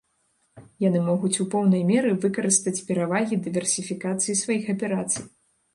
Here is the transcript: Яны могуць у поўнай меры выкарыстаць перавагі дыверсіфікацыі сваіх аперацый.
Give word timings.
Яны 0.83 1.01
могуць 1.09 1.41
у 1.43 1.47
поўнай 1.55 1.83
меры 1.91 2.11
выкарыстаць 2.25 2.75
перавагі 2.89 3.41
дыверсіфікацыі 3.45 4.39
сваіх 4.43 4.63
аперацый. 4.77 5.23